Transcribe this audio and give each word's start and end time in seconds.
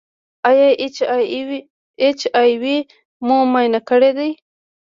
ایا 0.49 0.67
ایچ 2.13 2.19
آی 2.41 2.51
وي 2.61 2.77
مو 3.25 3.37
معاینه 3.51 3.79
کړی 3.89 4.11
دی؟ 4.17 4.29